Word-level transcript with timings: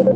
La 0.00 0.06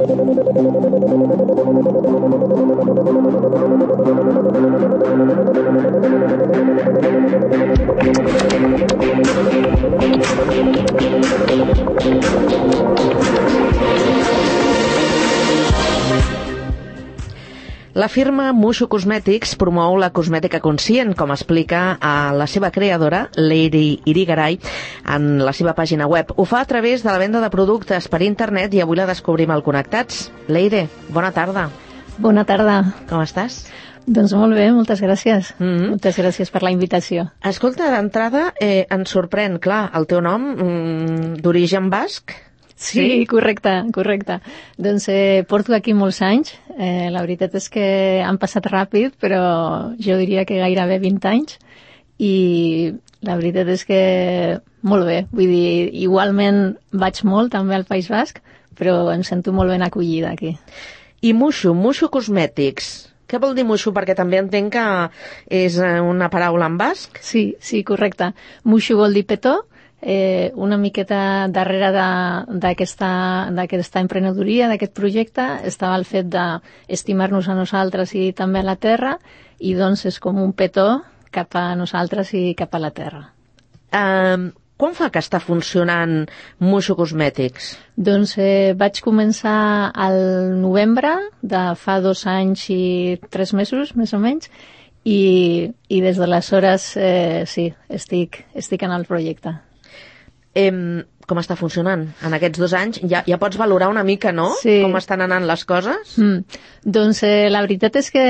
firma 18.08 18.52
Mushu 18.52 18.88
Cosmetics 18.88 19.54
promou 19.56 19.96
la 20.00 20.10
cosmètica 20.16 20.60
conscient, 20.64 21.12
com 21.16 21.32
explica 21.32 21.98
a 22.00 22.32
la 22.36 22.46
seva 22.50 22.70
creadora, 22.74 23.28
Lady 23.36 24.00
Irigaray, 24.10 24.58
en 25.04 25.38
la 25.44 25.52
seva 25.52 25.74
pàgina 25.74 26.08
web. 26.10 26.32
Ho 26.36 26.44
fa 26.48 26.60
a 26.60 26.68
través 26.68 27.02
de 27.02 27.10
la 27.10 27.18
venda 27.18 27.40
de 27.40 27.50
productes 27.50 28.08
per 28.08 28.22
internet 28.22 28.74
i 28.74 28.82
avui 28.84 28.98
la 28.98 29.08
descobrim 29.10 29.50
al 29.50 29.62
Connectats. 29.62 30.30
Leire, 30.48 30.88
bona 31.10 31.32
tarda. 31.32 31.68
Bona 32.18 32.44
tarda. 32.44 32.80
Com 33.10 33.24
estàs? 33.24 33.64
Doncs 34.06 34.34
molt 34.36 34.52
bé, 34.54 34.70
moltes 34.72 35.00
gràcies. 35.00 35.54
Mm 35.58 35.64
-hmm. 35.64 35.88
Moltes 35.90 36.18
gràcies 36.18 36.50
per 36.50 36.62
la 36.62 36.70
invitació. 36.70 37.30
Escolta, 37.42 37.90
d'entrada 37.90 38.52
eh, 38.60 38.86
ens 38.90 39.10
sorprèn, 39.10 39.58
clar, 39.58 39.90
el 39.94 40.06
teu 40.06 40.20
nom 40.20 40.42
mm, 40.42 41.40
d'origen 41.40 41.90
basc, 41.90 42.32
Sí, 42.76 43.00
sí, 43.00 43.26
correcte, 43.26 43.84
correcte. 43.92 44.40
Doncs 44.76 45.08
eh, 45.08 45.44
porto 45.48 45.74
aquí 45.74 45.94
molts 45.94 46.20
anys. 46.22 46.54
Eh, 46.76 47.08
la 47.10 47.22
veritat 47.22 47.54
és 47.54 47.68
que 47.70 47.86
han 48.26 48.38
passat 48.42 48.66
ràpid, 48.66 49.14
però 49.20 49.94
jo 49.96 50.18
diria 50.18 50.44
que 50.44 50.58
gairebé 50.58 50.98
20 50.98 51.28
anys. 51.30 51.58
I 52.18 52.94
la 53.24 53.38
veritat 53.40 53.70
és 53.72 53.84
que 53.88 54.00
molt 54.84 55.08
bé. 55.08 55.24
Vull 55.32 55.50
dir, 55.50 55.88
igualment 56.04 56.76
vaig 56.92 57.22
molt 57.24 57.54
també 57.54 57.78
al 57.78 57.88
País 57.88 58.10
Basc, 58.12 58.40
però 58.78 59.08
em 59.14 59.24
sento 59.24 59.54
molt 59.56 59.72
ben 59.72 59.82
acollida 59.82 60.34
aquí. 60.34 60.54
I 61.24 61.32
Mushu, 61.32 61.72
Mushu 61.74 62.10
Cosmètics. 62.12 63.08
Què 63.26 63.40
vol 63.40 63.54
dir 63.56 63.64
Mushu? 63.64 63.94
Perquè 63.96 64.14
també 64.14 64.38
entenc 64.42 64.74
que 64.74 64.88
és 65.64 65.78
eh, 65.80 66.00
una 66.04 66.28
paraula 66.30 66.68
en 66.68 66.76
basc. 66.78 67.16
Sí, 67.24 67.54
sí, 67.60 67.82
correcte. 67.82 68.34
Mushu 68.68 68.98
vol 68.98 69.16
dir 69.16 69.24
petó, 69.26 69.62
eh, 70.04 70.52
una 70.54 70.76
miqueta 70.76 71.48
darrere 71.48 71.88
d'aquesta 71.94 74.04
emprenedoria, 74.04 74.68
d'aquest 74.68 74.92
projecte, 74.92 75.48
estava 75.64 75.96
el 75.96 76.04
fet 76.04 76.28
d'estimar-nos 76.28 77.48
a 77.48 77.56
nosaltres 77.56 78.12
i 78.14 78.32
també 78.36 78.60
a 78.60 78.68
la 78.68 78.76
Terra, 78.76 79.16
i 79.58 79.72
doncs 79.78 80.04
és 80.12 80.20
com 80.20 80.42
un 80.42 80.52
petó 80.52 81.00
cap 81.34 81.56
a 81.58 81.72
nosaltres 81.78 82.32
i 82.38 82.52
cap 82.58 82.74
a 82.74 82.82
la 82.82 82.92
Terra. 82.94 83.24
Um, 83.94 84.52
quan 84.80 84.94
fa 84.98 85.10
que 85.14 85.22
està 85.22 85.38
funcionant 85.42 86.24
Mushu 86.62 86.96
Cosmètics? 86.98 87.74
Doncs 87.94 88.36
eh, 88.42 88.72
vaig 88.78 89.02
començar 89.04 89.90
al 90.06 90.18
novembre 90.62 91.12
de 91.42 91.66
fa 91.78 92.00
dos 92.02 92.24
anys 92.30 92.66
i 92.74 92.84
tres 93.30 93.54
mesos, 93.54 93.94
més 93.98 94.14
o 94.16 94.22
menys, 94.22 94.50
i, 95.04 95.20
i 95.88 96.00
des 96.02 96.18
d'aleshores 96.18 96.88
eh, 96.96 97.44
sí, 97.46 97.68
estic, 97.92 98.42
estic 98.56 98.82
en 98.88 98.96
el 98.96 99.06
projecte 99.06 99.54
eh, 100.54 101.04
com 101.26 101.40
està 101.40 101.56
funcionant 101.56 102.04
en 102.24 102.36
aquests 102.36 102.60
dos 102.60 102.74
anys? 102.76 103.00
Ja, 103.08 103.22
ja 103.28 103.38
pots 103.40 103.58
valorar 103.60 103.88
una 103.92 104.04
mica, 104.04 104.32
no?, 104.32 104.50
sí. 104.60 104.80
com 104.84 104.96
estan 105.00 105.24
anant 105.24 105.46
les 105.48 105.64
coses? 105.68 106.16
Mm. 106.20 106.60
Doncs 106.84 107.22
eh, 107.26 107.48
la 107.52 107.64
veritat 107.64 107.96
és 108.00 108.10
que 108.14 108.24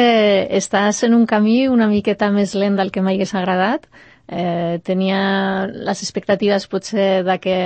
estàs 0.58 1.04
en 1.06 1.16
un 1.16 1.26
camí 1.30 1.64
una 1.68 1.88
miqueta 1.90 2.30
més 2.34 2.54
lent 2.54 2.78
del 2.78 2.92
que 2.94 3.02
m'hagués 3.02 3.34
agradat. 3.34 3.88
Eh, 4.24 4.80
tenia 4.80 5.66
les 5.68 6.00
expectatives 6.00 6.64
potser 6.72 7.24
de 7.26 7.36
que, 7.42 7.58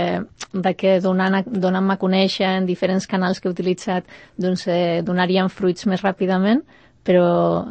de 0.50 0.72
que 0.74 0.96
donant-me 1.04 1.44
donant 1.46 1.92
a 1.94 1.98
conèixer 2.00 2.48
en 2.48 2.66
diferents 2.66 3.06
canals 3.06 3.38
que 3.38 3.46
he 3.46 3.54
utilitzat 3.54 4.08
doncs, 4.36 4.66
eh, 4.66 5.04
donarien 5.06 5.52
fruits 5.54 5.86
més 5.86 6.02
ràpidament, 6.02 6.64
però 7.06 7.28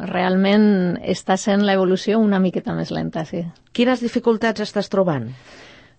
realment 0.08 0.96
està 1.04 1.36
sent 1.36 1.66
l'evolució 1.66 2.18
una 2.18 2.40
miqueta 2.40 2.72
més 2.74 2.90
lenta, 2.90 3.26
sí. 3.28 3.44
Quines 3.76 4.00
dificultats 4.00 4.64
estàs 4.64 4.88
trobant? 4.88 5.28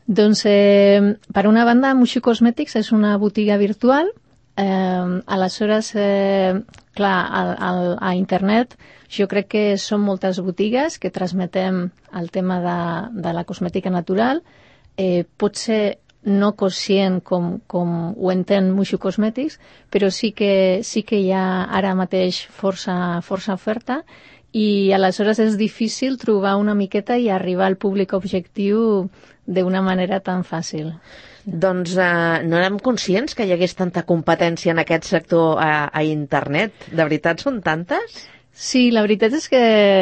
Doncs, 0.10 0.42
eh, 0.46 1.18
per 1.32 1.46
una 1.46 1.64
banda, 1.68 1.94
Mushu 1.94 2.18
Cosmetics 2.26 2.74
és 2.80 2.88
una 2.92 3.12
botiga 3.22 3.60
virtual. 3.62 4.08
Eh, 4.58 5.22
aleshores, 5.36 5.92
eh, 5.94 6.56
clar, 6.98 7.18
a, 7.30 7.44
a, 7.54 7.70
a 8.10 8.16
internet 8.18 8.74
jo 9.10 9.28
crec 9.30 9.52
que 9.54 9.64
són 9.78 10.02
moltes 10.02 10.40
botigues 10.42 10.98
que 10.98 11.14
transmetem 11.14 11.84
el 12.18 12.32
tema 12.34 12.58
de, 12.66 12.80
de 13.22 13.34
la 13.38 13.46
cosmètica 13.46 13.94
natural. 13.94 14.42
Eh, 14.98 15.26
pot 15.38 15.62
ser 15.62 16.00
no 16.26 16.56
conscient 16.58 17.22
com, 17.22 17.60
com 17.70 17.94
ho 18.18 18.32
entén 18.34 18.74
Mushu 18.74 18.98
Cosmetics, 18.98 19.60
però 19.94 20.10
sí 20.10 20.34
que, 20.34 20.82
sí 20.84 21.06
que 21.06 21.22
hi 21.22 21.30
ha 21.38 21.46
ara 21.70 21.94
mateix 21.96 22.42
força, 22.50 23.22
força 23.22 23.54
oferta 23.54 24.02
i 24.52 24.92
aleshores 24.96 25.40
és 25.44 25.58
difícil 25.60 26.18
trobar 26.18 26.56
una 26.58 26.74
miqueta 26.76 27.18
i 27.18 27.30
arribar 27.30 27.68
al 27.70 27.78
públic 27.78 28.14
objectiu 28.18 29.10
d'una 29.46 29.82
manera 29.86 30.20
tan 30.20 30.44
fàcil. 30.44 30.94
Doncs 31.46 31.96
eh, 31.98 32.42
no 32.46 32.58
érem 32.60 32.80
conscients 32.80 33.36
que 33.36 33.46
hi 33.46 33.54
hagués 33.56 33.76
tanta 33.78 34.04
competència 34.10 34.74
en 34.74 34.82
aquest 34.84 35.08
sector 35.10 35.62
a, 35.62 35.90
a 35.94 36.04
internet. 36.06 36.90
De 36.92 37.02
veritat 37.04 37.42
són 37.46 37.62
tantes? 37.66 38.24
Sí, 38.52 38.90
la 38.92 39.02
veritat 39.06 39.34
és 39.38 39.46
que 39.48 39.60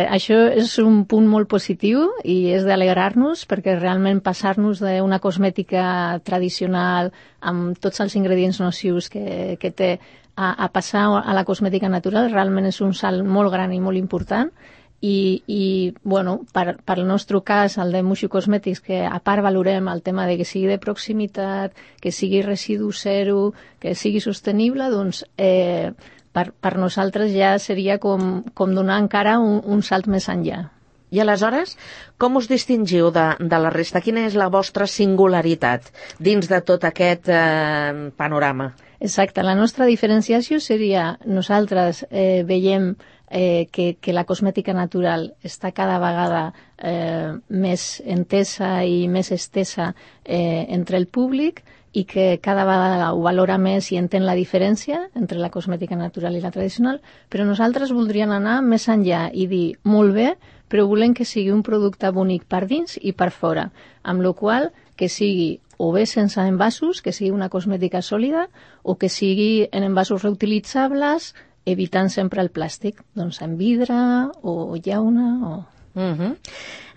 això 0.09 0.37
és 0.49 0.77
un 0.81 1.03
punt 1.05 1.27
molt 1.29 1.49
positiu 1.51 2.07
i 2.25 2.49
és 2.55 2.63
d'alegrar-nos 2.65 3.43
perquè 3.45 3.75
realment 3.77 4.21
passar-nos 4.25 4.81
d'una 4.81 5.19
cosmètica 5.21 5.83
tradicional 6.25 7.11
amb 7.41 7.77
tots 7.77 8.01
els 8.01 8.15
ingredients 8.17 8.57
nocius 8.63 9.11
que, 9.13 9.57
que 9.61 9.71
té 9.71 9.91
a, 10.37 10.53
a 10.65 10.71
passar 10.73 11.05
a 11.21 11.37
la 11.37 11.45
cosmètica 11.45 11.89
natural 11.89 12.31
realment 12.31 12.65
és 12.71 12.81
un 12.81 12.97
salt 12.97 13.25
molt 13.25 13.53
gran 13.53 13.73
i 13.73 13.79
molt 13.83 13.99
important. 13.99 14.49
I, 14.97 15.43
i 15.45 15.93
bueno, 16.01 16.39
per, 16.53 16.79
per 16.81 16.95
el 16.97 17.05
nostre 17.05 17.37
cas, 17.45 17.77
el 17.77 17.91
de 17.93 18.01
Mushu 18.01 18.31
Cosmetics, 18.33 18.81
que 18.81 19.03
a 19.05 19.19
part 19.21 19.43
valorem 19.45 19.91
el 19.91 20.01
tema 20.01 20.25
de 20.25 20.39
que 20.39 20.45
sigui 20.45 20.65
de 20.71 20.79
proximitat, 20.81 21.77
que 22.01 22.09
sigui 22.11 22.41
residu 22.41 22.89
zero, 22.91 23.51
que 23.79 23.93
sigui 23.93 24.21
sostenible, 24.25 24.89
doncs 24.89 25.21
eh, 25.37 25.93
per, 26.37 26.51
per 26.53 26.77
nosaltres 26.77 27.33
ja 27.33 27.55
seria 27.57 27.97
com, 27.97 28.41
com 28.53 28.77
donar 28.77 29.01
encara 29.01 29.39
un, 29.41 29.61
un 29.65 29.81
salt 29.81 30.09
més 30.11 30.29
enllà. 30.29 30.67
I 31.09 31.21
aleshores, 31.23 31.77
com 32.19 32.35
us 32.35 32.49
distingiu 32.51 33.13
de, 33.15 33.29
de 33.39 33.59
la 33.63 33.71
resta? 33.71 34.01
Quina 34.03 34.25
és 34.27 34.35
la 34.35 34.49
vostra 34.51 34.85
singularitat 34.91 35.87
dins 36.19 36.49
de 36.51 36.59
tot 36.67 36.83
aquest 36.83 37.31
eh, 37.31 38.11
panorama? 38.19 38.73
Exacte, 38.99 39.45
la 39.45 39.55
nostra 39.55 39.87
diferenciació 39.87 40.59
seria 40.59 41.13
nosaltres 41.23 42.03
eh, 42.09 42.43
veiem 42.43 42.91
eh, 43.29 43.69
que, 43.71 43.93
que 44.01 44.15
la 44.15 44.25
cosmètica 44.27 44.75
natural 44.75 45.29
està 45.47 45.71
cada 45.71 45.95
vegada 46.03 46.43
eh, 46.75 47.37
més 47.47 47.87
entesa 48.03 48.81
i 48.83 49.05
més 49.07 49.31
estesa 49.31 49.93
eh, 50.25 50.65
entre 50.75 50.99
el 50.99 51.07
públic 51.07 51.63
i 51.97 52.03
que 52.05 52.37
cada 52.43 52.65
vegada 52.67 53.13
ho 53.15 53.23
valora 53.25 53.57
més 53.57 53.87
i 53.91 53.97
entén 53.97 54.25
la 54.27 54.35
diferència 54.37 55.07
entre 55.17 55.39
la 55.41 55.49
cosmètica 55.49 55.97
natural 55.97 56.35
i 56.37 56.43
la 56.43 56.51
tradicional, 56.53 56.99
però 57.29 57.45
nosaltres 57.47 57.93
voldríem 57.95 58.33
anar 58.35 58.59
més 58.61 58.85
enllà 58.91 59.27
i 59.33 59.47
dir, 59.49 59.65
molt 59.83 60.13
bé, 60.13 60.33
però 60.69 60.85
volem 60.85 61.15
que 61.17 61.25
sigui 61.25 61.49
un 61.55 61.63
producte 61.65 62.11
bonic 62.13 62.45
per 62.45 62.65
dins 62.69 62.99
i 63.01 63.15
per 63.17 63.31
fora, 63.31 63.69
amb 64.03 64.21
la 64.21 64.33
qual 64.37 64.69
que 64.99 65.09
sigui 65.09 65.57
o 65.77 65.91
bé 65.93 66.05
sense 66.09 66.41
envasos, 66.41 67.01
que 67.01 67.13
sigui 67.13 67.31
una 67.33 67.49
cosmètica 67.53 68.01
sòlida, 68.01 68.47
o 68.83 68.97
que 68.97 69.09
sigui 69.09 69.67
en 69.71 69.85
envasos 69.85 70.25
reutilitzables, 70.25 71.33
evitant 71.65 72.09
sempre 72.13 72.41
el 72.41 72.49
plàstic, 72.53 73.01
doncs 73.17 73.41
en 73.45 73.57
vidre 73.57 73.97
o 74.41 74.75
llauna 74.77 75.29
o... 75.49 75.55
Uh 75.97 76.01
mhm. 76.01 76.19
-huh. 76.21 76.35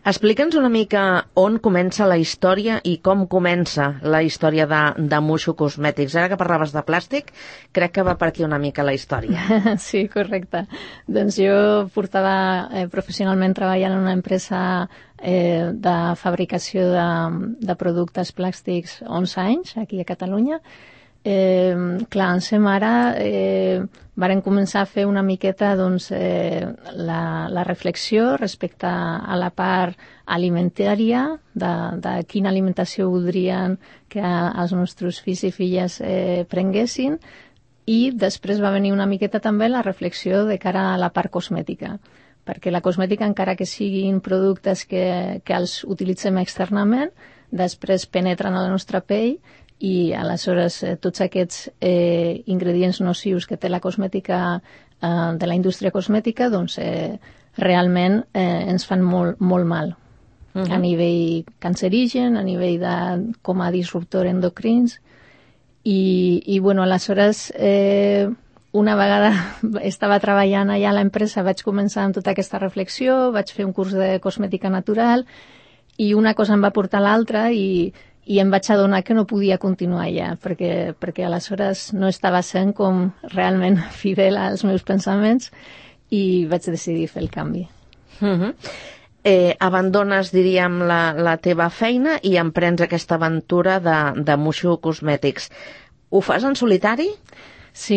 Explica'ns 0.00 0.54
una 0.56 0.70
mica 0.72 1.00
on 1.36 1.58
comença 1.60 2.06
la 2.08 2.16
història 2.16 2.78
i 2.88 2.94
com 3.04 3.26
comença 3.28 3.90
la 4.00 4.22
història 4.24 4.64
de, 4.70 4.78
de 5.12 5.18
Mushu 5.20 5.52
Cosmètics. 5.58 6.14
Ara 6.16 6.30
que 6.32 6.38
parlaves 6.40 6.72
de 6.72 6.80
plàstic, 6.86 7.28
crec 7.76 7.92
que 7.98 8.04
va 8.06 8.14
per 8.16 8.30
aquí 8.30 8.46
una 8.46 8.58
mica 8.62 8.86
la 8.86 8.94
història. 8.96 9.44
Sí, 9.90 10.06
correcte. 10.08 10.64
Doncs 11.10 11.36
jo 11.40 11.56
portava 11.92 12.32
eh, 12.72 12.86
professionalment 12.92 13.52
treballant 13.58 13.96
en 13.96 14.06
una 14.06 14.14
empresa 14.16 14.62
eh, 15.18 15.68
de 15.74 15.96
fabricació 16.16 16.86
de, 16.94 17.08
de 17.60 17.76
productes 17.76 18.32
plàstics 18.32 19.00
11 19.04 19.44
anys 19.44 19.76
aquí 19.84 20.00
a 20.00 20.08
Catalunya 20.08 20.60
eh, 21.24 21.74
clar, 22.08 22.34
en 22.34 22.40
ser 22.40 22.60
mare 22.60 22.92
eh, 23.18 23.80
varen 24.20 24.42
començar 24.44 24.82
a 24.82 24.88
fer 24.88 25.06
una 25.08 25.22
miqueta 25.22 25.74
doncs, 25.76 26.10
eh, 26.12 26.66
la, 26.96 27.48
la 27.48 27.64
reflexió 27.64 28.36
respecte 28.36 28.88
a 28.88 29.36
la 29.36 29.50
part 29.50 29.98
alimentària 30.26 31.26
de, 31.54 31.72
de 32.00 32.14
quina 32.28 32.50
alimentació 32.50 33.10
voldrien 33.10 33.78
que 34.08 34.22
els 34.24 34.72
nostres 34.76 35.20
fills 35.24 35.44
i 35.44 35.52
filles 35.54 36.00
eh, 36.00 36.46
prenguessin. 36.48 37.18
I 37.90 38.12
després 38.14 38.60
va 38.62 38.74
venir 38.74 38.92
una 38.92 39.08
miqueta 39.08 39.40
també 39.40 39.68
la 39.68 39.82
reflexió 39.82 40.44
de 40.46 40.58
cara 40.62 40.92
a 40.94 40.98
la 41.00 41.10
part 41.12 41.32
cosmètica 41.32 41.98
perquè 42.50 42.72
la 42.72 42.80
cosmètica, 42.82 43.28
encara 43.28 43.54
que 43.54 43.66
siguin 43.68 44.18
productes 44.24 44.86
que, 44.88 45.40
que 45.44 45.54
els 45.54 45.84
utilitzem 45.84 46.40
externament, 46.40 47.12
després 47.50 48.06
penetren 48.06 48.54
a 48.54 48.62
la 48.64 48.70
nostra 48.72 49.00
pell 49.02 49.36
i 49.80 50.12
aleshores 50.12 50.82
eh, 50.84 50.96
tots 51.00 51.22
aquests 51.24 51.70
eh, 51.80 52.42
ingredients 52.52 53.00
nocius 53.00 53.46
que 53.48 53.56
té 53.56 53.70
la 53.72 53.80
cosmètica 53.80 54.60
eh, 54.60 55.30
de 55.40 55.46
la 55.48 55.56
indústria 55.56 55.92
cosmètica 55.92 56.50
doncs 56.52 56.78
eh, 56.78 57.16
realment 57.56 58.20
eh, 58.34 58.68
ens 58.68 58.84
fan 58.86 59.02
molt, 59.02 59.40
molt 59.40 59.66
mal 59.66 59.94
uh 60.54 60.62
-huh. 60.62 60.72
a 60.74 60.78
nivell 60.78 61.44
cancerigen, 61.58 62.36
a 62.36 62.42
nivell 62.42 62.78
de 62.78 63.34
com 63.42 63.60
a 63.60 63.70
disruptor 63.70 64.26
endocrins 64.26 65.00
i, 65.82 66.42
i 66.46 66.58
bueno, 66.58 66.82
aleshores 66.82 67.52
eh, 67.56 68.28
una 68.72 68.96
vegada 68.96 69.32
estava 69.82 70.20
treballant 70.20 70.70
allà 70.70 70.90
a 70.90 70.92
l'empresa 70.92 71.42
vaig 71.42 71.62
començar 71.62 72.04
amb 72.04 72.14
tota 72.14 72.30
aquesta 72.30 72.58
reflexió, 72.58 73.32
vaig 73.32 73.50
fer 73.52 73.64
un 73.64 73.72
curs 73.72 73.92
de 73.92 74.20
cosmètica 74.20 74.68
natural 74.68 75.26
i 75.96 76.14
una 76.14 76.34
cosa 76.34 76.54
em 76.54 76.62
va 76.62 76.70
portar 76.70 77.00
a 77.00 77.04
l'altra 77.04 77.50
i, 77.50 77.92
i 78.26 78.38
em 78.38 78.50
vaig 78.52 78.70
adonar 78.70 79.02
que 79.02 79.14
no 79.14 79.26
podia 79.26 79.58
continuar 79.58 80.06
allà 80.06 80.34
perquè, 80.40 80.92
perquè 80.98 81.26
aleshores 81.26 81.90
no 81.96 82.08
estava 82.08 82.42
sent 82.42 82.72
com 82.76 83.10
realment 83.34 83.80
fidel 84.02 84.36
als 84.36 84.64
meus 84.64 84.82
pensaments 84.82 85.50
i 86.10 86.46
vaig 86.50 86.66
decidir 86.66 87.08
fer 87.08 87.22
el 87.22 87.30
canvi. 87.30 87.68
Uh 88.20 88.34
-huh 88.34 88.54
eh, 89.24 89.56
abandones, 89.60 90.32
diríem, 90.32 90.80
la, 90.88 91.12
la 91.12 91.36
teva 91.42 91.68
feina 91.70 92.18
i 92.22 92.36
emprens 92.40 92.80
aquesta 92.84 93.18
aventura 93.18 93.78
de, 93.80 93.98
de 94.24 94.36
Muxo 94.40 94.78
Cosmètics. 94.80 95.50
Ho 96.10 96.22
fas 96.24 96.44
en 96.44 96.56
solitari? 96.56 97.10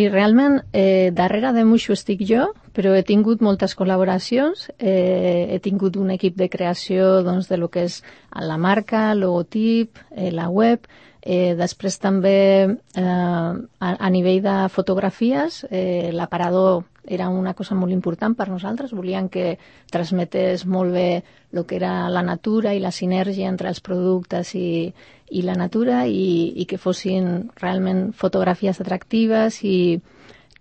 Realment, 0.09 0.61
eh, 0.71 1.11
darrere 1.13 1.53
de 1.53 1.63
Muxo 1.65 1.93
estic 1.93 2.21
jo, 2.27 2.53
però 2.73 2.93
he 2.95 3.03
tingut 3.03 3.41
moltes 3.41 3.75
col·laboracions, 3.75 4.69
eh, 4.77 5.47
he 5.49 5.59
tingut 5.59 5.97
un 5.97 6.11
equip 6.11 6.35
de 6.35 6.49
creació 6.49 7.23
doncs, 7.23 7.47
de 7.49 7.57
lo 7.57 7.69
que 7.69 7.83
és 7.89 8.03
la 8.33 8.57
marca, 8.57 9.11
el 9.11 9.19
logotip, 9.19 9.97
eh, 10.11 10.31
la 10.31 10.49
web, 10.49 10.87
eh, 11.21 11.55
després 11.55 11.99
també 11.99 12.37
eh, 12.69 13.03
a, 13.03 13.89
a 13.93 14.09
nivell 14.09 14.41
de 14.43 14.57
fotografies, 14.69 15.65
eh, 15.69 16.11
l'aparador 16.13 16.83
era 17.05 17.29
una 17.29 17.53
cosa 17.53 17.75
molt 17.75 17.91
important 17.91 18.35
per 18.35 18.50
nosaltres. 18.50 18.94
Volíem 18.95 19.29
que 19.29 19.57
transmetés 19.91 20.65
molt 20.65 20.94
bé 20.94 21.23
el 21.51 21.65
que 21.65 21.75
era 21.75 22.09
la 22.09 22.23
natura 22.23 22.73
i 22.73 22.81
la 22.81 22.91
sinergia 22.91 23.50
entre 23.50 23.69
els 23.69 23.81
productes 23.83 24.55
i, 24.55 24.94
i 25.29 25.41
la 25.44 25.55
natura 25.59 26.05
i, 26.07 26.53
i 26.55 26.65
que 26.65 26.79
fossin 26.81 27.50
realment 27.61 28.11
fotografies 28.13 28.79
atractives 28.81 29.59
i, 29.63 30.00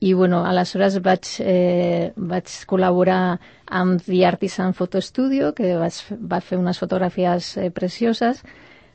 i 0.02 0.12
bueno, 0.18 0.42
aleshores 0.44 0.98
vaig, 0.98 1.28
eh, 1.38 2.10
vaig 2.16 2.50
col·laborar 2.66 3.38
amb 3.70 4.02
The 4.02 4.24
Artisan 4.26 4.74
Photo 4.74 5.00
Studio, 5.00 5.52
que 5.54 5.76
vaig, 5.78 6.02
va 6.18 6.42
fer 6.42 6.58
unes 6.58 6.80
fotografies 6.82 7.56
eh, 7.56 7.70
precioses. 7.70 8.42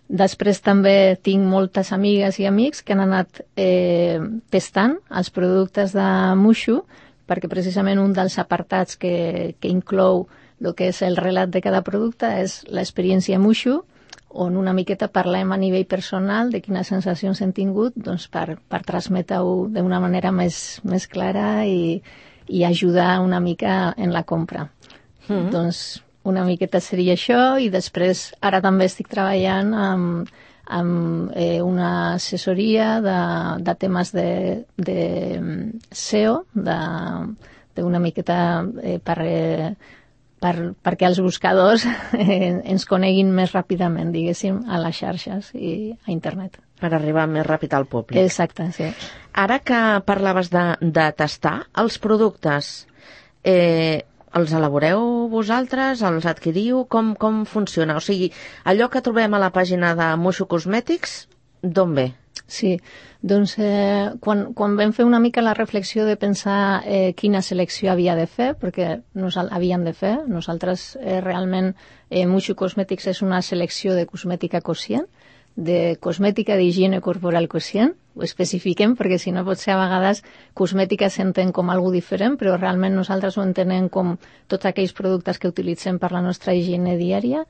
Després 0.07 0.59
també 0.63 1.17
tinc 1.23 1.47
moltes 1.47 1.93
amigues 1.95 2.37
i 2.39 2.45
amics 2.47 2.83
que 2.83 2.95
han 2.95 3.05
anat 3.05 3.41
eh, 3.55 4.19
testant 4.51 4.97
els 5.09 5.31
productes 5.31 5.95
de 5.95 6.07
Mushu, 6.39 6.81
perquè 7.27 7.49
precisament 7.51 7.99
un 7.99 8.13
dels 8.15 8.37
apartats 8.39 8.97
que, 8.97 9.55
que 9.59 9.71
inclou 9.71 10.27
el 10.61 10.73
que 10.73 10.87
és 10.89 11.01
el 11.05 11.17
relat 11.19 11.51
de 11.53 11.61
cada 11.61 11.83
producte 11.85 12.29
és 12.41 12.63
l'experiència 12.73 13.39
Mushu, 13.39 13.81
on 14.29 14.57
una 14.57 14.73
miqueta 14.73 15.07
parlem 15.07 15.51
a 15.53 15.57
nivell 15.57 15.85
personal 15.89 16.51
de 16.51 16.61
quines 16.61 16.89
sensacions 16.91 17.41
hem 17.41 17.53
tingut 17.55 17.95
doncs 17.95 18.27
per, 18.31 18.57
per 18.69 18.81
transmetre-ho 18.85 19.67
d'una 19.73 20.01
manera 20.03 20.33
més, 20.35 20.79
més 20.83 21.07
clara 21.07 21.65
i, 21.65 22.01
i 22.47 22.65
ajudar 22.67 23.19
una 23.23 23.39
mica 23.39 23.93
en 23.97 24.13
la 24.13 24.23
compra. 24.23 24.69
Mm 25.27 25.35
-hmm. 25.35 25.49
Doncs 25.51 26.03
una 26.23 26.43
miqueta 26.43 26.79
seria 26.79 27.13
això 27.13 27.59
i 27.59 27.69
després 27.69 28.33
ara 28.41 28.61
també 28.61 28.85
estic 28.85 29.07
treballant 29.07 29.73
amb 29.73 30.29
amb 30.67 31.31
eh, 31.35 31.61
una 31.61 32.13
assessoria 32.15 32.97
de, 33.01 33.19
de 33.63 33.75
temes 33.79 34.11
de, 34.15 34.29
de 34.75 34.99
SEO, 35.91 36.41
d'una 36.53 38.01
miqueta 38.03 38.39
eh, 38.83 38.97
per, 39.03 39.17
eh, 39.23 39.69
per, 40.43 40.53
perquè 40.83 41.07
els 41.09 41.21
buscadors 41.23 41.85
eh, 42.19 42.53
ens 42.59 42.87
coneguin 42.89 43.31
més 43.33 43.53
ràpidament, 43.55 44.11
diguéssim, 44.13 44.63
a 44.67 44.81
les 44.83 44.99
xarxes 44.99 45.53
i 45.55 45.93
a 45.95 46.11
internet. 46.13 46.59
Per 46.77 46.91
arribar 46.93 47.25
més 47.31 47.47
ràpid 47.47 47.73
al 47.73 47.87
públic. 47.89 48.19
Exacte, 48.21 48.69
sí. 48.75 48.91
Ara 49.33 49.59
que 49.65 49.79
parlaves 50.05 50.51
de, 50.53 50.67
de 50.81 51.07
tastar 51.17 51.57
els 51.81 51.97
productes, 52.01 52.85
eh, 53.43 54.03
els 54.37 54.53
elaboreu 54.53 55.01
vosaltres, 55.31 56.03
els 56.05 56.27
adquiriu, 56.29 56.85
com, 56.93 57.15
com 57.19 57.43
funciona? 57.49 57.97
O 57.97 58.03
sigui, 58.03 58.31
allò 58.65 58.89
que 58.93 59.03
trobem 59.05 59.33
a 59.33 59.41
la 59.41 59.51
pàgina 59.55 59.95
de 59.97 60.13
Moixo 60.21 60.47
Cosmètics, 60.49 61.19
d'on 61.63 61.95
ve? 61.97 62.07
Sí, 62.47 62.77
doncs 63.19 63.57
eh, 63.59 64.11
quan, 64.23 64.53
quan 64.55 64.77
vam 64.79 64.93
fer 64.95 65.03
una 65.07 65.19
mica 65.19 65.43
la 65.43 65.55
reflexió 65.57 66.05
de 66.07 66.15
pensar 66.15 66.83
eh, 66.85 67.11
quina 67.17 67.41
selecció 67.41 67.91
havia 67.91 68.15
de 68.15 68.27
fer, 68.27 68.53
perquè 68.61 69.01
nos 69.19 69.35
havíem 69.41 69.83
de 69.83 69.93
fer, 69.97 70.13
nosaltres 70.31 70.93
eh, 71.01 71.19
realment 71.25 71.73
eh, 71.73 72.25
Moixo 72.29 72.55
Cosmètics 72.55 73.09
és 73.11 73.21
una 73.25 73.41
selecció 73.41 73.97
de 73.97 74.05
cosmètica 74.07 74.61
conscient, 74.61 75.09
de 75.57 75.97
cosmètica 75.99 76.55
d'higiene 76.55 77.01
corporal 77.01 77.47
conscient, 77.49 77.95
ho 78.13 78.21
especifiquem 78.25 78.93
perquè 78.97 79.17
si 79.17 79.33
no 79.33 79.43
pot 79.45 79.57
ser 79.57 79.73
a 79.73 79.79
vegades 79.79 80.21
cosmètica 80.53 81.09
s'entén 81.09 81.51
com 81.51 81.71
algo 81.73 81.89
diferent, 81.91 82.37
però 82.37 82.55
realment 82.59 82.93
nosaltres 82.95 83.37
ho 83.37 83.43
entenem 83.43 83.89
com 83.89 84.15
tots 84.47 84.69
aquells 84.69 84.93
productes 84.93 85.41
que 85.41 85.49
utilitzem 85.49 85.97
per 85.97 86.11
la 86.13 86.21
nostra 86.21 86.53
higiene 86.53 86.95
diària. 87.01 87.43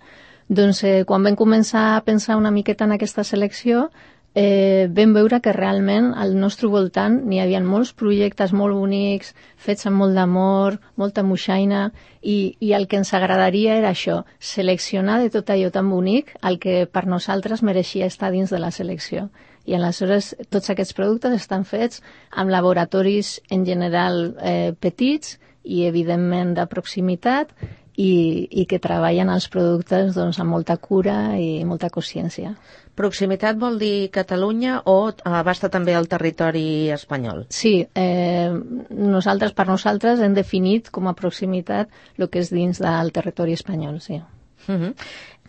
Doncs 0.48 0.84
eh, 0.88 1.04
quan 1.04 1.28
vam 1.28 1.36
començar 1.36 1.98
a 1.98 2.04
pensar 2.08 2.40
una 2.40 2.52
miqueta 2.56 2.88
en 2.88 2.96
aquesta 2.96 3.28
selecció, 3.28 3.90
eh, 4.38 4.88
vam 4.94 5.16
veure 5.16 5.40
que 5.42 5.54
realment 5.56 6.12
al 6.14 6.36
nostre 6.38 6.70
voltant 6.70 7.16
n'hi 7.26 7.40
havia 7.42 7.62
molts 7.66 7.90
projectes 7.98 8.52
molt 8.54 8.78
bonics, 8.78 9.32
fets 9.58 9.88
amb 9.90 9.98
molt 10.04 10.14
d'amor, 10.14 10.78
molta 11.02 11.24
moixaina, 11.26 11.88
i, 12.22 12.54
i 12.62 12.74
el 12.78 12.86
que 12.88 13.00
ens 13.02 13.16
agradaria 13.18 13.80
era 13.80 13.96
això, 13.96 14.20
seleccionar 14.38 15.18
de 15.24 15.32
tot 15.34 15.50
allò 15.50 15.72
tan 15.74 15.90
bonic 15.90 16.36
el 16.46 16.60
que 16.62 16.84
per 16.86 17.08
nosaltres 17.10 17.66
mereixia 17.66 18.06
estar 18.06 18.30
dins 18.36 18.54
de 18.54 18.62
la 18.62 18.70
selecció. 18.70 19.32
I 19.66 19.74
aleshores 19.76 20.36
tots 20.54 20.70
aquests 20.70 20.94
productes 20.94 21.34
estan 21.34 21.66
fets 21.66 22.04
amb 22.30 22.54
laboratoris 22.54 23.40
en 23.50 23.66
general 23.66 24.36
eh, 24.38 24.72
petits 24.80 25.40
i 25.66 25.88
evidentment 25.90 26.54
de 26.56 26.70
proximitat 26.70 27.52
i, 27.98 28.48
i 28.62 28.66
que 28.70 28.80
treballen 28.80 29.32
els 29.34 29.48
productes 29.50 30.14
doncs, 30.16 30.38
amb 30.40 30.54
molta 30.54 30.78
cura 30.78 31.36
i 31.42 31.66
molta 31.66 31.90
consciència. 31.94 32.54
Proximitat 32.98 33.58
vol 33.62 33.78
dir 33.82 34.10
Catalunya 34.14 34.80
o 34.90 34.98
abasta 35.26 35.70
també 35.74 35.94
el 35.98 36.08
territori 36.10 36.90
espanyol? 36.94 37.44
Sí, 37.54 37.80
eh, 37.94 38.54
nosaltres, 38.90 39.54
per 39.58 39.68
nosaltres, 39.70 40.22
hem 40.22 40.38
definit 40.38 40.92
com 40.94 41.10
a 41.10 41.16
proximitat 41.18 41.90
el 42.18 42.30
que 42.30 42.42
és 42.46 42.54
dins 42.54 42.82
del 42.82 43.14
territori 43.14 43.58
espanyol, 43.58 44.00
sí. 44.02 44.22
Uh 44.68 44.76
-huh. 44.76 44.94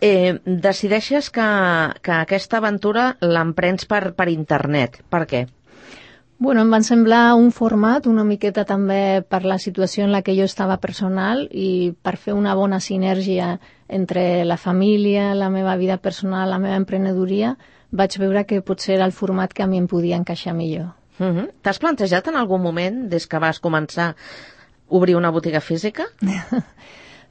eh, 0.01 0.39
decideixes 0.45 1.29
que, 1.29 1.49
que 2.01 2.11
aquesta 2.11 2.57
aventura 2.57 3.17
l'emprens 3.19 3.85
per, 3.85 4.13
per 4.13 4.29
internet. 4.29 5.01
Per 5.09 5.25
què? 5.27 5.47
Bueno, 6.39 6.61
em 6.63 6.69
van 6.71 6.85
semblar 6.87 7.33
un 7.35 7.49
format 7.51 8.05
una 8.07 8.23
miqueta 8.23 8.63
també 8.63 9.19
per 9.27 9.41
la 9.43 9.57
situació 9.59 10.05
en 10.05 10.13
la 10.15 10.21
que 10.23 10.37
jo 10.37 10.45
estava 10.47 10.77
personal 10.79 11.41
i 11.51 11.91
per 11.91 12.15
fer 12.15 12.31
una 12.33 12.53
bona 12.55 12.79
sinergia 12.79 13.57
entre 13.89 14.45
la 14.45 14.55
família, 14.55 15.33
la 15.35 15.49
meva 15.51 15.75
vida 15.75 15.97
personal, 15.97 16.47
la 16.49 16.61
meva 16.63 16.77
emprenedoria, 16.79 17.57
vaig 17.91 18.15
veure 18.21 18.45
que 18.47 18.61
potser 18.63 18.95
era 18.95 19.09
el 19.09 19.11
format 19.11 19.51
que 19.51 19.65
a 19.65 19.67
mi 19.67 19.83
em 19.83 19.91
podia 19.91 20.15
encaixar 20.15 20.55
millor. 20.55 20.93
Uh 21.19 21.23
mhm. 21.25 21.37
-huh. 21.37 21.51
T'has 21.61 21.79
plantejat 21.79 22.27
en 22.27 22.35
algun 22.37 22.61
moment, 22.61 23.09
des 23.09 23.27
que 23.27 23.39
vas 23.39 23.59
començar, 23.59 24.15
obrir 24.87 25.15
una 25.15 25.31
botiga 25.31 25.59
física? 25.59 26.05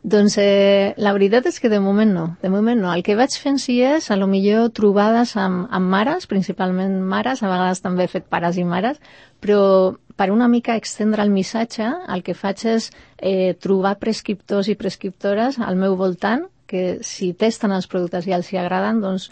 Doncs 0.02 0.36
eh, 0.38 0.94
la 0.96 1.12
veritat 1.12 1.48
és 1.50 1.58
que 1.58 1.68
de 1.68 1.80
moment 1.82 2.10
no, 2.14 2.26
de 2.42 2.50
moment 2.52 2.78
no. 2.78 2.92
El 2.94 3.02
que 3.02 3.16
vaig 3.18 3.34
fent 3.34 3.58
sí 3.58 3.80
és, 3.82 4.10
a 4.10 4.16
lo 4.16 4.28
millor, 4.30 4.70
trobades 4.70 5.34
amb, 5.36 5.66
amb 5.74 5.90
mares, 5.90 6.28
principalment 6.30 7.00
mares, 7.02 7.42
a 7.42 7.50
vegades 7.50 7.82
també 7.82 8.06
he 8.06 8.12
fet 8.12 8.28
pares 8.30 8.60
i 8.62 8.64
mares, 8.64 9.00
però 9.42 9.96
per 10.18 10.30
una 10.30 10.48
mica 10.48 10.76
extendre 10.78 11.22
el 11.22 11.34
missatge, 11.34 11.88
el 12.14 12.22
que 12.22 12.34
faig 12.34 12.62
és 12.66 12.90
eh, 13.18 13.56
trobar 13.58 13.98
prescriptors 13.98 14.70
i 14.70 14.78
prescriptores 14.78 15.58
al 15.58 15.76
meu 15.76 15.98
voltant 15.98 16.46
que 16.68 16.98
si 17.02 17.32
testen 17.32 17.72
els 17.72 17.88
productes 17.88 18.26
i 18.28 18.34
els 18.36 18.50
hi 18.52 18.58
agraden, 18.60 19.00
doncs 19.00 19.30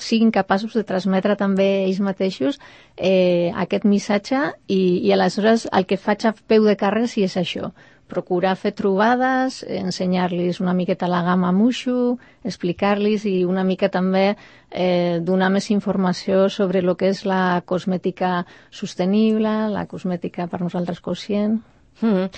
siguin 0.00 0.30
capaços 0.32 0.76
de 0.78 0.84
transmetre 0.86 1.34
també 1.36 1.66
ells 1.82 1.98
mateixos 2.00 2.60
eh, 2.96 3.50
aquest 3.64 3.84
missatge 3.84 4.38
i, 4.68 4.80
i 5.02 5.12
aleshores 5.12 5.66
el 5.72 5.84
que 5.90 5.98
faig 6.00 6.24
a 6.24 6.32
peu 6.32 6.64
de 6.64 6.76
carrer 6.78 7.08
sí 7.10 7.26
és 7.26 7.36
això, 7.36 7.72
procurar 8.06 8.54
fer 8.56 8.72
trobades, 8.78 9.62
ensenyar-los 9.66 10.60
una 10.60 10.74
miqueta 10.74 11.08
la 11.10 11.22
gamma 11.26 11.52
Mushu, 11.52 12.18
explicar-los 12.44 13.26
i 13.26 13.44
una 13.44 13.64
mica 13.64 13.88
també 13.90 14.36
eh, 14.70 15.18
donar 15.22 15.50
més 15.50 15.70
informació 15.74 16.48
sobre 16.48 16.82
el 16.84 16.94
que 16.96 17.10
és 17.10 17.24
la 17.26 17.62
cosmètica 17.66 18.44
sostenible, 18.70 19.54
la 19.74 19.86
cosmètica 19.90 20.46
per 20.46 20.62
nosaltres 20.62 21.00
conscient. 21.00 21.60
Mm 22.00 22.12
-hmm. 22.12 22.30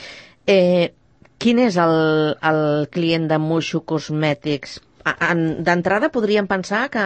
eh, 0.47 0.93
quin 1.39 1.59
és 1.59 1.77
el, 1.77 2.37
el 2.43 2.89
client 2.91 3.29
de 3.29 3.39
Mushu 3.39 3.85
Cosmètics? 3.85 4.81
d'entrada 5.65 6.11
podríem 6.13 6.47
pensar 6.47 6.91
que, 6.91 7.05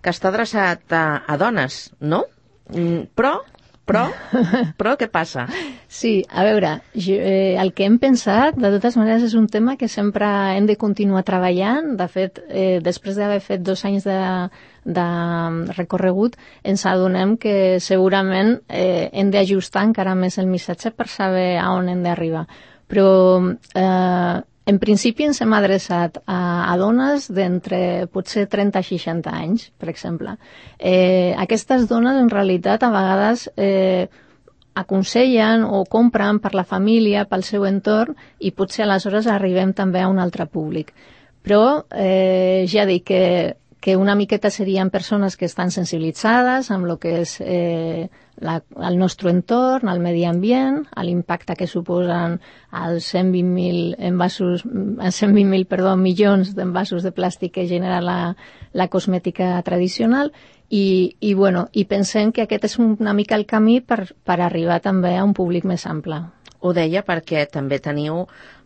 que 0.00 0.10
està 0.10 0.30
adreçat 0.30 0.92
a, 0.92 1.24
a 1.26 1.36
dones, 1.36 1.92
no? 2.00 2.24
Mm, 2.72 3.10
però 3.14 3.42
però, 3.84 4.04
però 4.78 4.94
què 5.00 5.08
passa? 5.12 5.46
Sí, 5.88 6.24
a 6.30 6.44
veure, 6.46 6.70
jo, 6.96 7.16
eh, 7.20 7.54
el 7.60 7.72
que 7.76 7.86
hem 7.86 7.98
pensat, 8.02 8.56
de 8.58 8.70
totes 8.76 8.96
maneres, 8.98 9.26
és 9.28 9.36
un 9.38 9.46
tema 9.52 9.76
que 9.80 9.88
sempre 9.92 10.26
hem 10.56 10.66
de 10.66 10.78
continuar 10.80 11.24
treballant. 11.28 11.94
De 11.98 12.08
fet, 12.10 12.40
eh, 12.48 12.78
després 12.84 13.20
d'haver 13.20 13.40
fet 13.44 13.62
dos 13.62 13.84
anys 13.84 14.08
de, 14.08 14.18
de 14.84 15.06
recorregut, 15.76 16.38
ens 16.64 16.86
adonem 16.90 17.36
que 17.40 17.78
segurament 17.80 18.56
eh, 18.68 19.10
hem 19.12 19.30
d'ajustar 19.34 19.84
encara 19.90 20.16
més 20.18 20.40
el 20.40 20.50
missatge 20.50 20.94
per 20.96 21.08
saber 21.12 21.54
a 21.60 21.70
on 21.76 21.92
hem 21.92 22.02
d'arribar. 22.06 22.46
Però 22.90 23.08
eh, 23.40 24.42
en 24.66 24.78
principi 24.80 25.26
ens 25.28 25.40
hem 25.44 25.52
adreçat 25.52 26.18
a, 26.24 26.40
a 26.72 26.74
dones 26.80 27.28
d'entre 27.32 28.06
potser 28.12 28.46
30 28.48 28.80
i 28.80 28.98
60 28.98 29.32
anys, 29.32 29.66
per 29.78 29.90
exemple. 29.92 30.36
Eh, 30.78 31.34
aquestes 31.36 31.88
dones, 31.90 32.16
en 32.20 32.30
realitat, 32.32 32.82
a 32.82 32.92
vegades 32.94 33.48
eh, 33.56 34.08
aconsellen 34.74 35.66
o 35.68 35.84
compren 35.84 36.40
per 36.40 36.54
la 36.56 36.64
família, 36.64 37.26
pel 37.28 37.44
seu 37.44 37.66
entorn, 37.68 38.16
i 38.40 38.54
potser 38.56 38.86
aleshores 38.86 39.28
arribem 39.28 39.74
també 39.76 40.00
a 40.02 40.08
un 40.08 40.18
altre 40.18 40.48
públic. 40.48 40.94
Però 41.44 41.84
eh, 41.92 42.64
ja 42.70 42.86
dic 42.88 43.04
que 43.12 43.22
que 43.84 43.98
una 43.98 44.14
miqueta 44.14 44.48
serien 44.48 44.88
persones 44.88 45.36
que 45.36 45.44
estan 45.44 45.68
sensibilitzades 45.70 46.70
amb 46.72 46.86
el 46.88 46.94
que 46.96 47.10
és 47.20 47.34
eh, 47.44 48.06
la, 48.40 48.54
el 48.80 48.94
nostre 48.96 49.28
entorn, 49.28 49.90
el 49.92 50.00
medi 50.00 50.22
ambient, 50.24 50.78
l'impacte 51.04 51.52
que 51.52 51.68
suposen 51.68 52.38
els 52.80 53.10
120.000 53.12 53.98
envasos, 54.08 54.64
120.000 54.64 55.68
perdó, 55.68 55.92
milions 56.00 56.54
d'envasos 56.56 57.04
de 57.04 57.12
plàstic 57.12 57.52
que 57.58 57.66
genera 57.68 58.00
la, 58.00 58.16
la 58.72 58.88
cosmètica 58.88 59.60
tradicional 59.68 60.32
i, 60.70 61.18
i, 61.20 61.34
bueno, 61.34 61.66
i 61.76 61.84
pensem 61.84 62.32
que 62.32 62.48
aquest 62.48 62.64
és 62.70 62.78
una 62.80 63.12
mica 63.12 63.36
el 63.36 63.44
camí 63.44 63.82
per, 63.84 64.14
per 64.24 64.40
arribar 64.40 64.80
també 64.80 65.12
a 65.18 65.28
un 65.28 65.36
públic 65.36 65.68
més 65.68 65.84
ample. 65.84 66.22
Ho 66.64 66.72
deia 66.72 67.02
perquè 67.04 67.44
també 67.52 67.76
teniu 67.84 68.22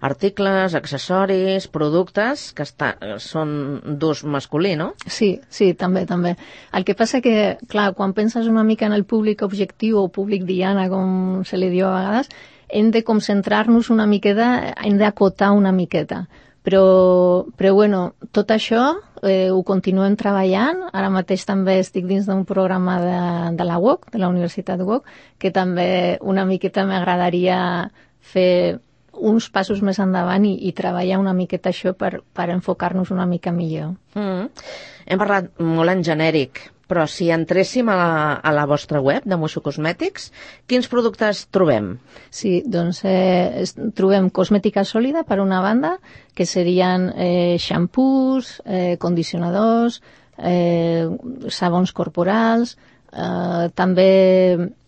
articles, 0.07 0.77
accessoris, 0.79 1.67
productes 1.75 2.53
que 2.55 2.63
està, 2.63 2.93
són 3.19 3.51
d'ús 3.99 4.23
masculí, 4.23 4.77
no? 4.79 4.93
Sí, 5.07 5.33
sí, 5.51 5.73
també, 5.75 6.05
també. 6.07 6.37
El 6.71 6.87
que 6.87 6.95
passa 6.95 7.21
que, 7.25 7.57
clar, 7.73 7.89
quan 7.99 8.15
penses 8.15 8.47
una 8.47 8.63
mica 8.63 8.87
en 8.87 8.95
el 8.95 9.03
públic 9.05 9.43
objectiu 9.43 9.99
o 10.05 10.13
públic 10.15 10.47
diana, 10.47 10.87
com 10.93 11.43
se 11.49 11.59
li 11.59 11.73
diu 11.75 11.89
a 11.89 11.97
vegades, 11.97 12.31
hem 12.69 12.93
de 12.95 13.03
concentrar-nos 13.03 13.91
una 13.91 14.07
miqueta, 14.07 14.75
hem 14.85 14.99
d'acotar 15.01 15.51
una 15.57 15.73
miqueta. 15.73 16.27
Però, 16.69 17.47
però 17.57 17.71
bueno, 17.73 18.01
tot 18.37 18.51
això 18.53 18.83
eh, 19.25 19.49
ho 19.49 19.63
continuem 19.65 20.19
treballant. 20.21 20.83
Ara 20.93 21.09
mateix 21.09 21.47
també 21.49 21.79
estic 21.81 22.05
dins 22.11 22.27
d'un 22.29 22.43
programa 22.45 22.99
de, 23.01 23.21
de 23.57 23.65
la 23.65 23.79
UOC, 23.81 24.11
de 24.13 24.21
la 24.21 24.29
Universitat 24.29 24.83
UOC, 24.85 25.09
que 25.41 25.49
també 25.49 26.19
una 26.21 26.45
miqueta 26.45 26.85
m'agradaria 26.85 27.57
fer 28.21 28.77
uns 29.17 29.49
passos 29.49 29.81
més 29.81 29.97
endavant 30.03 30.45
i, 30.45 30.53
i 30.69 30.75
treballar 30.77 31.23
una 31.23 31.33
miqueta 31.33 31.73
això 31.73 31.95
per, 31.97 32.19
per 32.37 32.51
enfocar-nos 32.53 33.15
una 33.17 33.25
mica 33.25 33.49
millor. 33.49 33.97
Mm. 34.13 34.69
Hem 35.09 35.25
parlat 35.25 35.49
molt 35.65 35.97
en 35.97 36.05
genèric, 36.05 36.67
però 36.89 37.05
si 37.07 37.29
entréssim 37.31 37.89
a 37.93 37.97
la, 37.99 38.13
a 38.41 38.53
la 38.57 38.65
vostra 38.67 39.01
web 39.05 39.27
de 39.29 39.37
Moixo 39.37 39.61
Cosmètics, 39.65 40.31
quins 40.67 40.89
productes 40.89 41.45
trobem? 41.55 41.99
Sí, 42.33 42.63
doncs 42.67 43.03
eh, 43.05 43.65
trobem 43.99 44.31
cosmètica 44.35 44.87
sòlida, 44.89 45.27
per 45.29 45.39
una 45.45 45.61
banda, 45.65 45.99
que 46.35 46.49
serien 46.49 47.11
eh, 47.15 47.57
xampús, 47.61 48.57
eh, 48.65 48.97
condicionadors, 48.99 50.01
eh, 50.39 51.05
sabons 51.53 51.93
corporals, 51.93 52.79
eh, 53.13 53.69
també 53.77 54.11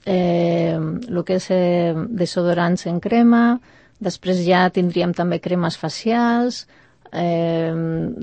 eh, 0.07 0.79
que 1.27 1.37
és 1.37 1.51
eh, 1.53 1.95
desodorants 2.09 2.89
en 2.89 3.01
crema, 3.05 3.61
després 4.01 4.41
ja 4.47 4.65
tindríem 4.73 5.13
també 5.13 5.41
cremes 5.45 5.77
facials, 5.77 6.65
eh, 7.13 7.73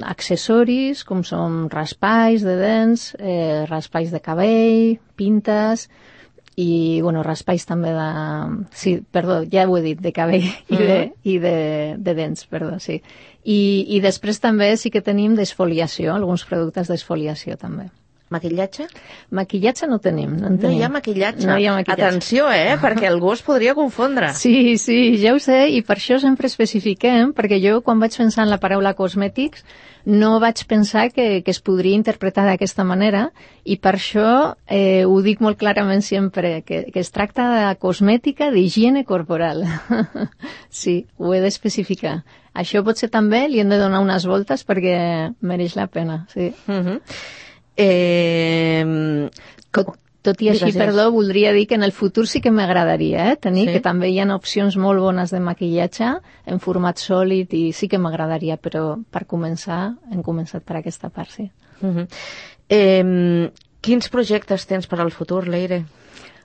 accessoris 0.08 1.03
com 1.08 1.24
són 1.27 1.67
raspalls 1.74 2.46
de 2.46 2.56
dents, 2.60 3.10
eh, 3.20 3.65
raspalls 3.70 4.13
de 4.13 4.22
cabell, 4.24 4.98
pintes 5.15 5.88
i 6.58 7.00
bueno, 7.06 7.22
raspalls 7.22 7.67
també 7.70 7.91
de... 7.94 8.08
Sí, 8.74 8.98
perdó, 9.13 9.44
ja 9.46 9.67
ho 9.70 9.77
he 9.77 9.84
dit, 9.86 10.01
de 10.01 10.12
cabell 10.12 10.48
i 10.48 10.77
de, 10.77 10.84
uh 10.84 11.06
-huh. 11.06 11.13
i 11.24 11.38
de, 11.39 11.96
de 12.00 12.13
dents, 12.17 12.48
perdó, 12.48 12.79
sí. 12.79 13.01
I, 13.44 13.86
I 13.96 14.01
després 14.01 14.39
també 14.39 14.75
sí 14.77 14.89
que 14.89 15.01
tenim 15.01 15.36
d'esfoliació, 15.36 16.15
alguns 16.15 16.46
productes 16.46 16.88
d'esfoliació 16.88 17.58
també. 17.58 17.91
Maquillatge? 18.29 18.88
Maquillatge 19.31 19.88
no 19.88 20.00
tenim, 20.03 20.34
no 20.36 20.50
en 20.51 20.57
tenim. 20.60 20.77
No 20.77 20.81
hi 20.81 20.84
ha 20.84 20.89
maquillatge. 20.91 21.48
No 21.48 21.57
hi 21.57 21.67
ha 21.67 21.75
maquillatge. 21.77 22.07
Atenció, 22.10 22.48
eh? 22.51 22.75
perquè 22.81 23.07
algú 23.07 23.31
es 23.31 23.43
podria 23.46 23.75
confondre. 23.77 24.34
Sí, 24.36 24.75
sí, 24.81 25.00
ja 25.22 25.36
ho 25.36 25.39
sé, 25.43 25.67
i 25.72 25.84
per 25.88 25.96
això 25.96 26.19
sempre 26.19 26.51
especifiquem, 26.51 27.31
perquè 27.38 27.62
jo 27.63 27.79
quan 27.86 28.03
vaig 28.03 28.17
pensar 28.19 28.43
en 28.43 28.51
la 28.51 28.60
paraula 28.60 28.98
cosmètics 28.98 29.63
no 30.07 30.39
vaig 30.39 30.62
pensar 30.67 31.10
que, 31.12 31.41
que 31.43 31.51
es 31.51 31.60
podria 31.60 31.98
interpretar 32.00 32.46
d'aquesta 32.48 32.86
manera 32.88 33.25
i 33.67 33.75
per 33.75 33.98
això 33.98 34.27
eh, 34.63 35.03
ho 35.03 35.17
dic 35.24 35.41
molt 35.43 35.60
clarament 35.60 36.03
sempre, 36.05 36.62
que, 36.63 36.86
que 36.93 37.03
es 37.03 37.12
tracta 37.12 37.50
de 37.51 37.65
cosmètica 37.81 38.48
d'higiene 38.53 39.03
corporal. 39.03 39.65
sí, 40.81 41.01
ho 41.19 41.34
he 41.36 41.41
d'especificar. 41.43 42.22
Això 42.55 42.86
potser 42.88 43.12
també 43.12 43.43
li 43.51 43.60
hem 43.60 43.69
de 43.69 43.81
donar 43.81 44.00
unes 44.05 44.24
voltes 44.25 44.63
perquè 44.65 44.96
mereix 45.43 45.75
la 45.75 45.89
pena, 45.91 46.24
sí. 46.31 46.53
Uh 46.67 46.72
mhm. 46.72 46.88
-huh. 46.88 47.01
Eh, 47.77 49.29
tot, 49.72 49.93
tot 50.25 50.41
i 50.41 50.50
així, 50.51 50.72
perdó, 50.75 51.07
voldria 51.13 51.53
dir 51.55 51.67
que 51.69 51.77
en 51.77 51.86
el 51.86 51.93
futur 51.96 52.25
sí 52.27 52.41
que 52.43 52.51
m'agradaria 52.51 53.29
eh, 53.31 53.36
tenir, 53.39 53.67
sí. 53.69 53.77
que 53.77 53.84
també 53.86 54.10
hi 54.12 54.17
ha 54.19 54.27
opcions 54.36 54.75
molt 54.81 55.00
bones 55.03 55.31
de 55.31 55.39
maquillatge 55.43 56.10
en 56.50 56.60
format 56.63 57.00
sòlid 57.00 57.53
i 57.55 57.63
sí 57.77 57.88
que 57.88 58.01
m'agradaria, 58.01 58.57
però 58.57 58.98
per 59.12 59.27
començar 59.29 59.93
hem 60.12 60.25
començat 60.25 60.65
per 60.67 60.81
aquesta 60.81 61.10
part, 61.13 61.31
sí. 61.31 61.50
Uh 61.79 61.93
-huh. 61.93 62.07
eh, 62.69 63.51
quins 63.81 64.10
projectes 64.10 64.65
tens 64.65 64.88
per 64.88 65.00
al 65.00 65.12
futur, 65.12 65.48
Leire? 65.48 65.86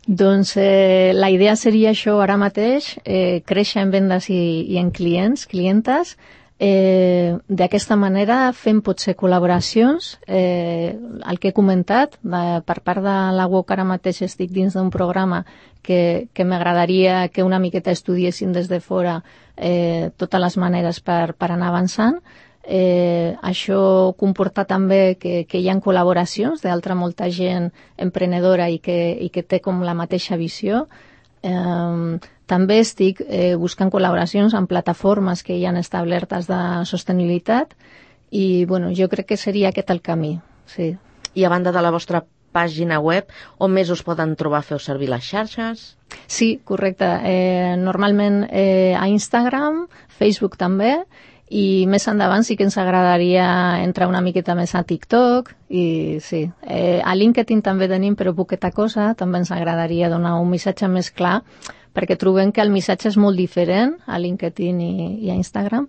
Doncs 0.06 0.56
eh, 0.56 1.12
la 1.14 1.30
idea 1.30 1.54
seria 1.56 1.90
això 1.90 2.16
ara 2.20 2.36
mateix, 2.36 2.98
eh, 3.04 3.42
créixer 3.46 3.82
en 3.82 3.90
vendes 3.90 4.28
i, 4.30 4.66
i 4.66 4.78
en 4.78 4.90
clients, 4.90 5.46
clientes, 5.46 6.16
Eh, 6.64 7.38
D'aquesta 7.50 7.96
manera 7.98 8.36
fem 8.54 8.78
potser 8.86 9.16
col·laboracions. 9.18 10.12
Eh, 10.28 10.94
el 10.94 11.40
que 11.42 11.50
he 11.50 11.56
comentat, 11.56 12.14
de, 12.22 12.42
per 12.68 12.76
part 12.86 13.02
de 13.02 13.14
la 13.34 13.48
UOC 13.50 13.72
ara 13.74 13.86
mateix 13.88 14.20
estic 14.22 14.52
dins 14.54 14.76
d'un 14.78 14.92
programa 14.94 15.40
que, 15.82 16.28
que 16.32 16.46
m'agradaria 16.46 17.26
que 17.34 17.42
una 17.42 17.58
miqueta 17.58 17.90
estudiessin 17.90 18.54
des 18.54 18.70
de 18.70 18.78
fora 18.78 19.16
eh, 19.56 20.12
totes 20.16 20.44
les 20.44 20.56
maneres 20.56 21.00
per, 21.02 21.34
per 21.34 21.50
anar 21.50 21.72
avançant. 21.72 22.20
Eh, 22.62 23.34
això 23.42 24.14
comporta 24.14 24.62
també 24.62 25.16
que, 25.18 25.42
que 25.50 25.58
hi 25.58 25.66
ha 25.66 25.74
col·laboracions 25.82 26.62
d'altra 26.62 26.94
molta 26.94 27.26
gent 27.26 27.72
emprenedora 27.98 28.70
i 28.70 28.78
que, 28.78 29.00
i 29.18 29.32
que 29.34 29.42
té 29.42 29.58
com 29.58 29.82
la 29.82 29.98
mateixa 29.98 30.38
visió. 30.38 30.86
Eh, 31.42 32.22
també 32.50 32.80
estic 32.82 33.22
eh, 33.24 33.54
buscant 33.56 33.90
col·laboracions 33.92 34.54
amb 34.54 34.68
plataformes 34.70 35.42
que 35.46 35.56
hi 35.56 35.66
han 35.66 35.78
establertes 35.80 36.48
de 36.50 36.60
sostenibilitat 36.88 37.74
i 38.32 38.64
bueno, 38.64 38.90
jo 38.96 39.08
crec 39.12 39.32
que 39.32 39.40
seria 39.40 39.70
aquest 39.70 39.90
el 39.92 40.00
camí. 40.02 40.38
Sí. 40.66 40.94
I 41.34 41.44
a 41.44 41.50
banda 41.52 41.72
de 41.72 41.82
la 41.84 41.92
vostra 41.92 42.22
pàgina 42.52 43.00
web, 43.00 43.30
on 43.58 43.72
més 43.72 43.90
us 43.90 44.02
poden 44.04 44.36
trobar? 44.36 44.62
Feu 44.66 44.80
servir 44.82 45.08
les 45.10 45.24
xarxes? 45.24 45.84
Sí, 46.26 46.60
correcte. 46.68 47.08
Eh, 47.24 47.74
normalment 47.80 48.42
eh, 48.50 48.92
a 48.98 49.08
Instagram, 49.08 49.86
Facebook 50.18 50.58
també, 50.60 50.98
i 51.52 51.84
més 51.90 52.06
endavant 52.08 52.46
sí 52.46 52.56
que 52.56 52.64
ens 52.64 52.78
agradaria 52.80 53.44
entrar 53.82 54.08
una 54.08 54.22
miqueta 54.24 54.54
més 54.56 54.72
a 54.74 54.82
TikTok 54.88 55.52
i 55.68 55.84
sí, 56.24 56.46
eh, 56.64 57.00
a 57.04 57.14
LinkedIn 57.14 57.60
també 57.62 57.90
tenim 57.90 58.16
però 58.16 58.32
poqueta 58.36 58.70
cosa, 58.72 59.12
també 59.18 59.42
ens 59.42 59.52
agradaria 59.52 60.08
donar 60.08 60.38
un 60.40 60.48
missatge 60.50 60.88
més 60.88 61.10
clar 61.12 61.42
perquè 61.92 62.16
trobem 62.16 62.54
que 62.56 62.64
el 62.64 62.72
missatge 62.72 63.10
és 63.12 63.20
molt 63.20 63.36
diferent 63.36 63.98
a 64.06 64.18
LinkedIn 64.18 64.80
i, 64.80 64.94
i 65.26 65.30
a 65.30 65.36
Instagram. 65.36 65.88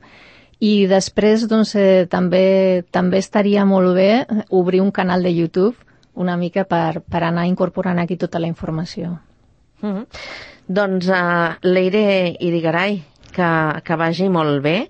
I 0.64 0.86
després 0.88 1.48
doncs, 1.48 1.74
eh, 1.80 2.06
també, 2.12 2.84
també 2.92 3.20
estaria 3.24 3.64
molt 3.66 3.96
bé 3.96 4.26
obrir 4.52 4.84
un 4.84 4.92
canal 4.92 5.24
de 5.24 5.32
YouTube 5.32 5.76
una 6.14 6.36
mica 6.38 6.64
per, 6.70 7.02
per 7.02 7.24
anar 7.24 7.48
incorporant 7.50 8.00
aquí 8.00 8.18
tota 8.18 8.40
la 8.40 8.48
informació. 8.48 9.20
Mm 9.82 9.94
-hmm. 9.94 10.06
Doncs 10.68 11.08
uh, 11.08 11.56
Leire 11.62 12.36
Irigaray, 12.40 13.04
que, 13.34 13.82
que 13.84 13.96
vagi 13.96 14.30
molt 14.30 14.62
bé. 14.64 14.90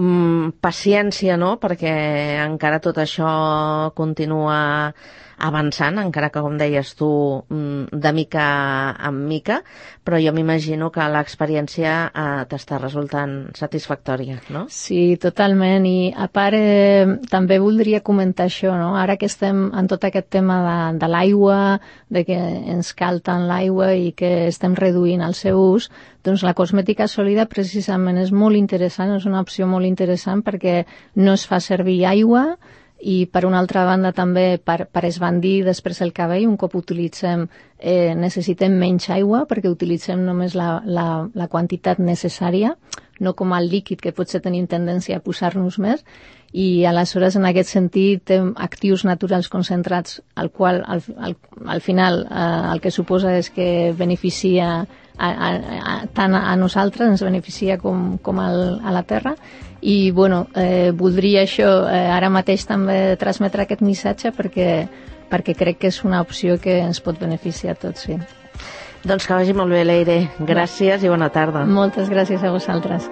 Mm, 0.00 0.54
paciència, 0.64 1.36
no?, 1.36 1.56
perquè 1.60 1.90
encara 2.46 2.80
tot 2.80 2.96
això 3.02 3.28
continua 3.98 4.56
avançant, 5.42 5.98
encara 5.98 6.30
que, 6.30 6.40
com 6.44 6.54
deies 6.58 6.92
tu, 6.98 7.08
mm, 7.50 7.98
de 8.04 8.12
mica 8.14 8.44
en 9.08 9.18
mica, 9.26 9.58
però 10.06 10.20
jo 10.22 10.32
m'imagino 10.34 10.90
que 10.94 11.06
l'experiència 11.10 11.94
eh, 12.06 12.44
t'està 12.50 12.78
resultant 12.78 13.34
satisfactòria, 13.58 14.38
no? 14.54 14.66
Sí, 14.70 15.16
totalment, 15.22 15.86
i 15.88 16.12
a 16.14 16.28
part 16.30 16.54
eh, 16.58 17.18
també 17.30 17.58
voldria 17.62 18.02
comentar 18.06 18.46
això, 18.46 18.76
no? 18.78 18.94
Ara 18.98 19.18
que 19.18 19.26
estem 19.26 19.64
en 19.74 19.90
tot 19.90 20.06
aquest 20.06 20.30
tema 20.30 20.60
de, 20.66 20.78
de 21.02 21.10
l'aigua, 21.10 21.58
de 22.08 22.22
que 22.28 22.38
ens 22.76 22.92
cal 22.94 23.18
tant 23.26 23.48
l'aigua 23.50 23.92
i 23.98 24.12
que 24.14 24.46
estem 24.46 24.76
reduint 24.78 25.24
el 25.26 25.34
seu 25.34 25.58
ús, 25.58 25.90
doncs 26.22 26.44
la 26.46 26.54
cosmètica 26.54 27.08
sòlida 27.10 27.48
precisament 27.50 28.20
és 28.22 28.30
molt 28.30 28.54
interessant, 28.58 29.10
és 29.16 29.26
una 29.26 29.42
opció 29.42 29.66
molt 29.66 29.90
interessant 29.90 30.44
perquè 30.46 30.84
no 31.18 31.34
es 31.34 31.48
fa 31.50 31.58
servir 31.58 32.04
aigua, 32.06 32.52
i 33.02 33.26
per 33.26 33.42
una 33.48 33.58
altra 33.58 33.82
banda 33.84 34.12
també 34.14 34.60
per, 34.62 34.86
per 34.86 35.02
esbandir 35.08 35.64
després 35.66 35.98
el 36.04 36.12
cabell, 36.14 36.46
un 36.46 36.56
cop 36.56 36.76
utilitzem 36.78 37.48
eh, 37.78 38.14
necessitem 38.14 38.76
menys 38.78 39.08
aigua 39.10 39.42
perquè 39.50 39.70
utilitzem 39.72 40.22
només 40.22 40.54
la, 40.54 40.76
la, 40.86 41.06
la 41.34 41.48
quantitat 41.50 41.98
necessària, 41.98 42.76
no 43.18 43.34
com 43.34 43.54
el 43.58 43.66
líquid 43.72 44.00
que 44.02 44.14
potser 44.14 44.40
tenim 44.44 44.68
tendència 44.70 45.18
a 45.18 45.24
posar-nos 45.24 45.80
més. 45.82 46.06
I 46.52 46.84
aleshores 46.86 47.34
en 47.38 47.48
aquest 47.48 47.72
sentit 47.74 48.22
té 48.28 48.38
actius 48.60 49.06
naturals 49.08 49.48
concentrats 49.50 50.20
al 50.36 50.52
qual 50.54 50.82
al, 50.86 51.02
al, 51.16 51.36
al 51.66 51.80
final 51.82 52.26
eh, 52.28 52.48
el 52.74 52.82
que 52.84 52.94
suposa 52.94 53.34
és 53.38 53.50
que 53.50 53.68
beneficia 53.98 54.84
a, 55.16 55.28
a, 55.28 55.50
a, 55.92 55.94
tant 56.14 56.34
a 56.38 56.54
nosaltres, 56.56 57.08
ens 57.08 57.22
beneficia 57.24 57.78
com, 57.78 58.16
com 58.22 58.40
al, 58.42 58.80
a 58.84 58.94
la 58.94 59.02
Terra 59.02 59.36
i 59.82 60.10
bueno, 60.10 60.46
eh, 60.54 60.92
voldria 60.94 61.42
això 61.42 61.72
eh, 61.90 62.04
ara 62.14 62.30
mateix 62.30 62.66
també 62.68 63.16
transmetre 63.18 63.66
aquest 63.66 63.82
missatge 63.82 64.30
perquè, 64.36 64.68
perquè 65.30 65.56
crec 65.58 65.82
que 65.82 65.90
és 65.90 66.02
una 66.06 66.22
opció 66.22 66.58
que 66.62 66.78
ens 66.84 67.02
pot 67.02 67.18
beneficiar 67.18 67.74
a 67.74 67.82
tots, 67.88 68.06
sí. 68.06 68.18
Doncs 69.02 69.26
que 69.26 69.34
vagi 69.34 69.56
molt 69.58 69.74
bé, 69.74 69.82
Leire. 69.82 70.20
Gràcies 70.38 71.02
i 71.02 71.10
bona 71.10 71.32
tarda. 71.34 71.66
Moltes 71.66 72.06
gràcies 72.12 72.46
a 72.46 72.54
vosaltres. 72.54 73.10